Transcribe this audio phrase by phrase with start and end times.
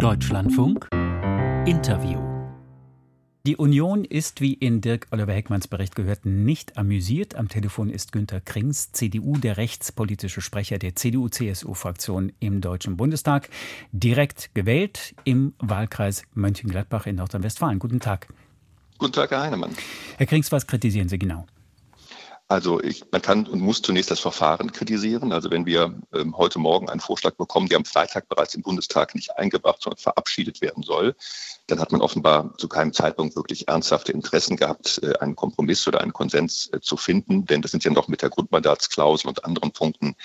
[0.00, 0.88] Deutschlandfunk
[1.66, 2.18] Interview
[3.46, 7.34] die Union ist, wie in Dirk Oliver Heckmanns Bericht gehört, nicht amüsiert.
[7.34, 13.48] Am Telefon ist Günter Krings, CDU, der rechtspolitische Sprecher der CDU-CSU-Fraktion im Deutschen Bundestag,
[13.92, 17.78] direkt gewählt im Wahlkreis Mönchengladbach in Nordrhein-Westfalen.
[17.78, 18.28] Guten Tag.
[18.98, 19.74] Guten Tag, Herr Heinemann.
[20.16, 21.46] Herr Krings, was kritisieren Sie genau?
[22.50, 25.32] Also ich, man kann und muss zunächst das Verfahren kritisieren.
[25.32, 29.14] Also wenn wir ähm, heute Morgen einen Vorschlag bekommen, der am Freitag bereits im Bundestag
[29.14, 31.14] nicht eingebracht, sondern verabschiedet werden soll,
[31.68, 36.00] dann hat man offenbar zu keinem Zeitpunkt wirklich ernsthafte Interessen gehabt, äh, einen Kompromiss oder
[36.00, 37.46] einen Konsens äh, zu finden.
[37.46, 40.16] Denn das sind ja noch mit der Grundmandatsklausel und anderen Punkten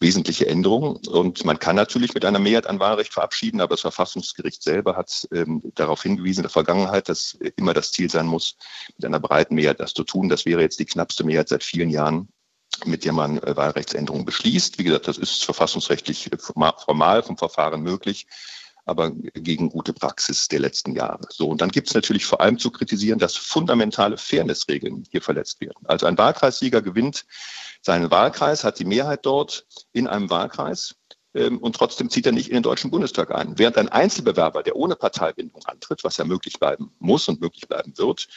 [0.00, 0.96] wesentliche Änderungen.
[1.06, 5.26] Und man kann natürlich mit einer Mehrheit ein Wahlrecht verabschieden, aber das Verfassungsgericht selber hat
[5.32, 8.56] ähm, darauf hingewiesen in der Vergangenheit, dass immer das Ziel sein muss,
[8.96, 10.28] mit einer breiten Mehrheit das zu tun.
[10.28, 12.28] Das wäre jetzt die knappste Mehrheit seit vielen Jahren
[12.84, 14.78] mit der man äh, Wahlrechtsänderungen beschließt.
[14.78, 18.26] Wie gesagt, das ist verfassungsrechtlich äh, formal vom Verfahren möglich,
[18.86, 21.26] aber gegen gute Praxis der letzten Jahre.
[21.30, 25.60] So, und dann gibt es natürlich vor allem zu kritisieren, dass fundamentale Fairnessregeln hier verletzt
[25.60, 25.84] werden.
[25.84, 27.26] Also ein Wahlkreissieger gewinnt
[27.82, 30.94] seinen Wahlkreis, hat die Mehrheit dort in einem Wahlkreis
[31.36, 33.58] und trotzdem zieht er nicht in den Deutschen Bundestag ein.
[33.58, 37.96] Während ein Einzelbewerber, der ohne Parteibindung antritt, was ja möglich bleiben muss und möglich bleiben
[37.96, 38.28] wird,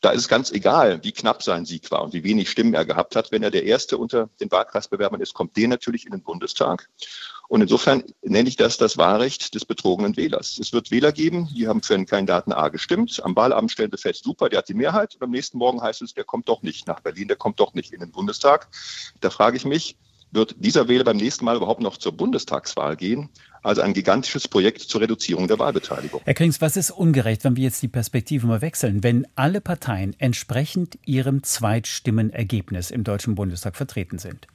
[0.00, 2.84] da ist es ganz egal, wie knapp sein Sieg war und wie wenig Stimmen er
[2.84, 3.32] gehabt hat.
[3.32, 6.88] Wenn er der Erste unter den Wahlkreisbewerbern ist, kommt der natürlich in den Bundestag.
[7.48, 10.58] Und insofern nenne ich das das Wahlrecht des betrogenen Wählers.
[10.58, 13.22] Es wird Wähler geben, die haben für einen Kandidaten A gestimmt.
[13.24, 15.14] Am Wahlabend stellen sie fest, super, der hat die Mehrheit.
[15.14, 17.72] Und am nächsten Morgen heißt es, der kommt doch nicht nach Berlin, der kommt doch
[17.72, 18.68] nicht in den Bundestag.
[19.20, 19.96] Da frage ich mich,
[20.30, 23.28] wird dieser Wähler beim nächsten Mal überhaupt noch zur Bundestagswahl gehen?
[23.62, 26.20] Also ein gigantisches Projekt zur Reduzierung der Wahlbeteiligung.
[26.24, 29.02] Herr Krings, was ist ungerecht, wenn wir jetzt die Perspektive mal wechseln?
[29.02, 34.46] Wenn alle Parteien entsprechend ihrem Zweitstimmenergebnis im Deutschen Bundestag vertreten sind?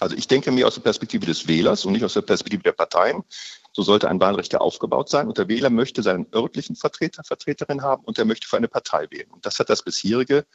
[0.00, 2.72] Also ich denke mir aus der Perspektive des Wählers und nicht aus der Perspektive der
[2.72, 3.24] Parteien.
[3.72, 5.28] So sollte ein Wahlrecht ja aufgebaut sein.
[5.28, 9.06] Und der Wähler möchte seinen örtlichen Vertreter, Vertreterin haben und er möchte für eine Partei
[9.10, 9.30] wählen.
[9.30, 10.46] Und das hat das bisherige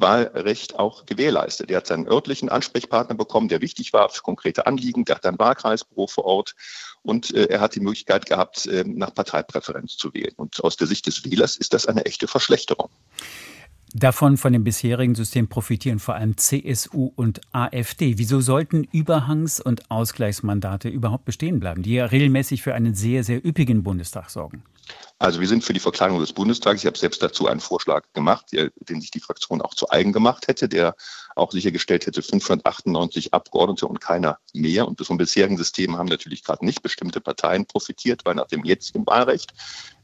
[0.00, 1.70] Wahlrecht auch gewährleistet.
[1.70, 5.04] Er hat seinen örtlichen Ansprechpartner bekommen, der wichtig war für konkrete Anliegen.
[5.04, 6.54] Der hat ein Wahlkreisbüro vor Ort
[7.02, 10.34] und äh, er hat die Möglichkeit gehabt, äh, nach Parteipräferenz zu wählen.
[10.36, 12.90] Und aus der Sicht des Wählers ist das eine echte Verschlechterung.
[13.94, 18.18] Davon von dem bisherigen System profitieren vor allem CSU und AfD.
[18.18, 23.44] Wieso sollten Überhangs- und Ausgleichsmandate überhaupt bestehen bleiben, die ja regelmäßig für einen sehr, sehr
[23.44, 24.62] üppigen Bundestag sorgen?
[25.18, 26.82] Also wir sind für die Verkleinerung des Bundestags.
[26.82, 30.46] Ich habe selbst dazu einen Vorschlag gemacht, den sich die Fraktion auch zu eigen gemacht
[30.46, 30.94] hätte, der
[31.34, 34.86] auch sichergestellt hätte 598 Abgeordnete und keiner mehr.
[34.86, 39.06] Und vom bisherigen System haben natürlich gerade nicht bestimmte Parteien profitiert, weil nach dem jetzigen
[39.06, 39.52] Wahlrecht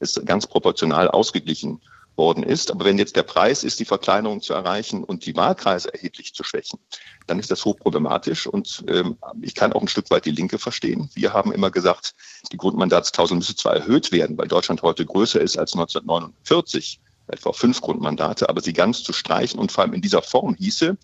[0.00, 1.81] es ganz proportional ausgeglichen
[2.17, 2.71] worden ist.
[2.71, 6.45] Aber wenn jetzt der Preis ist, die Verkleinerung zu erreichen und die Wahlkreise erheblich zu
[6.45, 6.79] schwächen,
[7.27, 8.47] dann ist das hochproblematisch.
[8.47, 11.11] Und ähm, ich kann auch ein Stück weit die Linke verstehen.
[11.15, 12.15] Wir haben immer gesagt,
[12.53, 17.81] die Grundmandatsklausel müsse zwar erhöht werden, weil Deutschland heute größer ist als 1949, etwa fünf
[17.81, 20.97] Grundmandate, aber sie ganz zu streichen und vor allem in dieser Form hieße,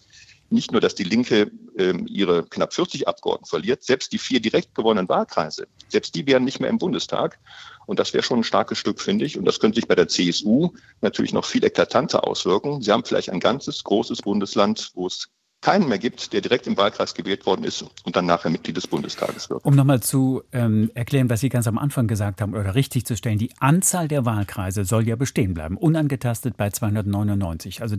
[0.51, 4.75] nicht nur, dass die Linke ähm, ihre knapp 40 Abgeordneten verliert, selbst die vier direkt
[4.75, 7.39] gewonnenen Wahlkreise, selbst die wären nicht mehr im Bundestag.
[7.87, 9.37] Und das wäre schon ein starkes Stück, finde ich.
[9.37, 10.71] Und das könnte sich bei der CSU
[11.01, 12.83] natürlich noch viel eklatanter auswirken.
[12.83, 15.29] Sie haben vielleicht ein ganzes großes Bundesland, wo es
[15.61, 18.87] keinen mehr gibt, der direkt im Wahlkreis gewählt worden ist und dann nachher Mitglied des
[18.87, 19.65] Bundestages wird.
[19.65, 23.17] Um nochmal zu ähm, erklären, was Sie ganz am Anfang gesagt haben oder richtig zu
[23.17, 27.83] stellen, die Anzahl der Wahlkreise soll ja bestehen bleiben, unangetastet bei 299.
[27.83, 27.97] Also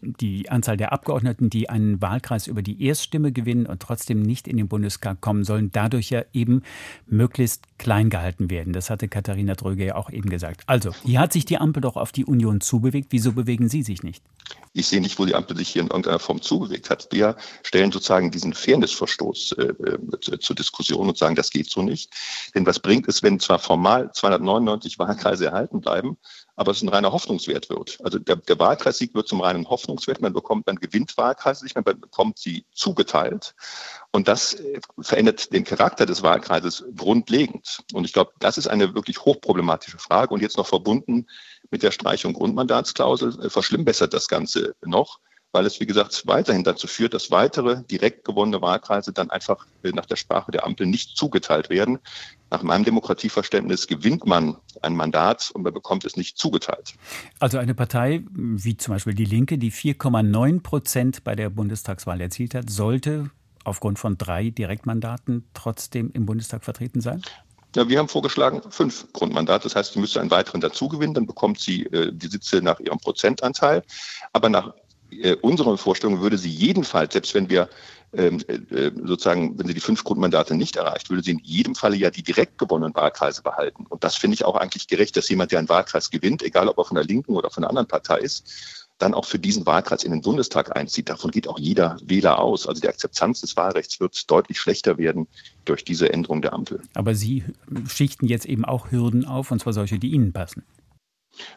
[0.00, 4.56] die Anzahl der Abgeordneten, die einen Wahlkreis über die Erststimme gewinnen und trotzdem nicht in
[4.56, 6.62] den Bundestag kommen, sollen dadurch ja eben
[7.06, 8.72] möglichst klein gehalten werden.
[8.72, 10.62] Das hatte Katharina Dröge ja auch eben gesagt.
[10.66, 13.08] Also, hier hat sich die Ampel doch auf die Union zubewegt.
[13.10, 14.22] Wieso bewegen Sie sich nicht?
[14.76, 17.06] Ich sehe nicht, wo die Ampel sich hier in irgendeiner Form zubewegt hat.
[17.12, 22.12] Wir stellen sozusagen diesen Fairnessverstoß äh, äh, zur Diskussion und sagen, das geht so nicht.
[22.56, 26.18] Denn was bringt es, wenn zwar formal 299 Wahlkreise erhalten bleiben,
[26.56, 27.98] aber es ein reiner Hoffnungswert wird.
[28.02, 30.20] Also der, der Wahlkreissieg wird zum reinen Hoffnungswert.
[30.20, 33.54] Man bekommt, man gewinnt Wahlkreise nicht, man bekommt sie zugeteilt.
[34.10, 37.78] Und das äh, verändert den Charakter des Wahlkreises grundlegend.
[37.92, 40.34] Und ich glaube, das ist eine wirklich hochproblematische Frage.
[40.34, 41.26] Und jetzt noch verbunden
[41.74, 45.18] mit der Streichung Grundmandatsklausel äh, verschlimmbessert das Ganze noch
[45.54, 49.90] weil es, wie gesagt, weiterhin dazu führt, dass weitere direkt gewonnene Wahlkreise dann einfach äh,
[49.90, 52.00] nach der Sprache der Ampel nicht zugeteilt werden.
[52.50, 56.94] Nach meinem Demokratieverständnis gewinnt man ein Mandat und man bekommt es nicht zugeteilt.
[57.38, 62.54] Also eine Partei wie zum Beispiel die Linke, die 4,9 Prozent bei der Bundestagswahl erzielt
[62.54, 63.30] hat, sollte
[63.62, 67.22] aufgrund von drei Direktmandaten trotzdem im Bundestag vertreten sein?
[67.74, 69.64] Ja, wir haben vorgeschlagen fünf Grundmandate.
[69.64, 72.98] Das heißt, sie müsste einen weiteren dazugewinnen, dann bekommt sie äh, die Sitze nach ihrem
[72.98, 73.82] Prozentanteil.
[74.32, 74.74] Aber nach
[75.10, 77.68] äh, unserer Vorstellung würde sie jedenfalls, selbst wenn wir
[78.12, 81.96] ähm, äh, sozusagen, wenn sie die fünf Grundmandate nicht erreicht, würde sie in jedem Falle
[81.96, 83.86] ja die direkt gewonnenen Wahlkreise behalten.
[83.88, 86.78] Und das finde ich auch eigentlich gerecht, dass jemand, der einen Wahlkreis gewinnt, egal ob
[86.78, 90.04] er von der Linken oder von einer anderen Partei ist, dann auch für diesen Wahlkreis
[90.04, 91.08] in den Bundestag einzieht.
[91.08, 92.66] Davon geht auch jeder Wähler aus.
[92.66, 95.26] Also die Akzeptanz des Wahlrechts wird deutlich schlechter werden
[95.64, 96.80] durch diese Änderung der Ampel.
[96.94, 97.44] Aber Sie
[97.88, 100.64] schichten jetzt eben auch Hürden auf, und zwar solche, die Ihnen passen.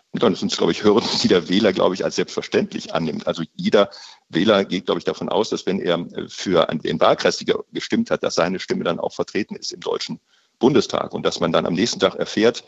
[0.10, 3.28] Und dann sind es, glaube ich, Hürden, die der Wähler, glaube ich, als selbstverständlich annimmt.
[3.28, 3.92] Also jeder
[4.30, 8.34] Wähler geht, glaube ich, davon aus, dass wenn er für den Wahlkreis gestimmt hat, dass
[8.34, 10.20] seine Stimme dann auch vertreten ist im Deutschen
[10.60, 12.64] Bundestag und dass man dann am nächsten Tag erfährt,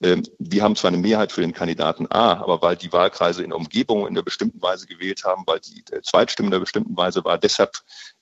[0.00, 3.50] äh, wir haben zwar eine Mehrheit für den Kandidaten A, aber weil die Wahlkreise in
[3.50, 7.24] der Umgebung in einer bestimmten Weise gewählt haben, weil die Zweitstimme in einer bestimmten Weise
[7.24, 7.78] war, deshalb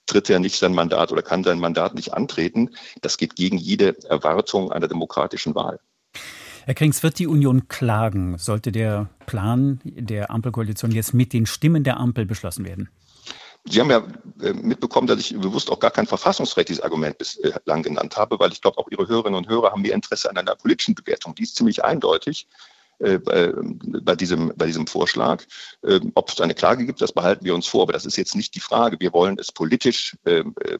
[0.06, 2.70] tritt er nicht sein Mandat oder kann sein Mandat nicht antreten.
[3.00, 5.78] Das geht gegen jede Erwartung einer demokratischen Wahl.
[6.64, 11.82] Herr Krings, wird die Union klagen, sollte der Plan der Ampelkoalition jetzt mit den Stimmen
[11.82, 12.88] der Ampel beschlossen werden?
[13.64, 14.04] Sie haben ja
[14.42, 18.60] äh, mitbekommen, dass ich bewusst auch gar kein verfassungsrechtliches Argument bislang genannt habe, weil ich
[18.60, 21.34] glaube, auch Ihre Hörerinnen und Hörer haben mehr Interesse an einer politischen Bewertung.
[21.34, 22.48] Die ist ziemlich eindeutig.
[23.02, 25.42] Äh, bei, diesem, bei diesem Vorschlag.
[25.84, 27.82] Ähm, ob es eine Klage gibt, das behalten wir uns vor.
[27.82, 29.00] Aber das ist jetzt nicht die Frage.
[29.00, 30.78] Wir wollen es politisch ähm, äh,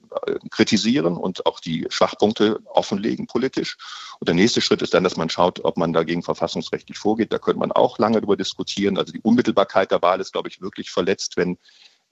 [0.51, 3.77] kritisieren und auch die Schwachpunkte offenlegen politisch.
[4.21, 7.33] Und der nächste Schritt ist dann, dass man schaut, ob man dagegen verfassungsrechtlich vorgeht.
[7.33, 8.99] Da könnte man auch lange darüber diskutieren.
[8.99, 11.57] Also die Unmittelbarkeit der Wahl ist, glaube ich, wirklich verletzt, wenn äh,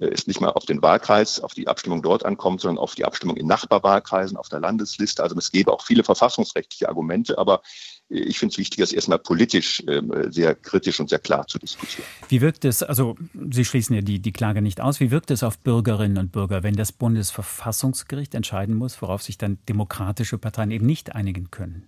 [0.01, 3.37] es nicht mal auf den Wahlkreis, auf die Abstimmung dort ankommt, sondern auf die Abstimmung
[3.37, 5.23] in Nachbarwahlkreisen, auf der Landesliste.
[5.23, 7.63] Also es gäbe auch viele verfassungsrechtliche Argumente, aber
[8.09, 12.07] ich finde es wichtig, das erstmal politisch ähm, sehr kritisch und sehr klar zu diskutieren.
[12.29, 13.15] Wie wirkt es, also
[13.51, 16.65] Sie schließen ja die, die Klage nicht aus, wie wirkt es auf Bürgerinnen und Bürger,
[16.65, 21.87] wenn das Bundesverfassungsgericht entscheiden muss, worauf sich dann demokratische Parteien eben nicht einigen können?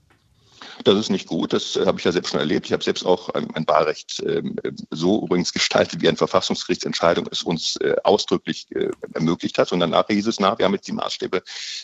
[0.84, 1.52] Das ist nicht gut.
[1.52, 2.66] Das äh, habe ich ja selbst schon erlebt.
[2.66, 4.56] Ich habe selbst auch ein, ein Wahlrecht ähm,
[4.90, 9.72] so übrigens gestaltet, wie eine Verfassungsgerichtsentscheidung es uns äh, ausdrücklich äh, ermöglicht hat.
[9.72, 11.42] Und danach hieß es nach, wir haben jetzt die Maßstäbe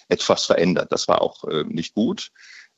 [0.08, 0.92] etwas verändert.
[0.92, 2.30] Das war auch nicht gut.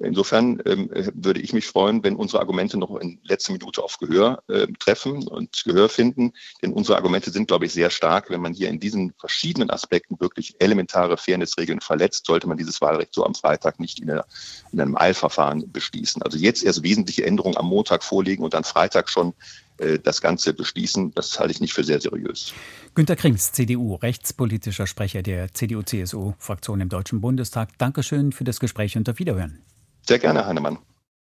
[0.02, 4.42] Insofern ähm, würde ich mich freuen, wenn unsere Argumente noch in letzter Minute auf Gehör
[4.48, 6.32] äh, treffen und Gehör finden.
[6.62, 8.30] Denn unsere Argumente sind, glaube ich, sehr stark.
[8.30, 13.14] Wenn man hier in diesen verschiedenen Aspekten wirklich elementare Fairnessregeln verletzt, sollte man dieses Wahlrecht
[13.14, 14.24] so am Freitag nicht in, einer,
[14.72, 16.22] in einem Eilverfahren beschließen.
[16.22, 19.34] Also jetzt erst wesentliche Änderungen am Montag vorlegen und dann Freitag schon
[19.80, 22.54] äh, das Ganze beschließen, das halte ich nicht für sehr seriös.
[22.94, 27.76] Günter Krings, CDU, rechtspolitischer Sprecher der CDU-CSU-Fraktion im Deutschen Bundestag.
[27.78, 29.60] Dankeschön für das Gespräch und auf Wiederhören.
[30.06, 30.78] Sehr gerne, Heinemann.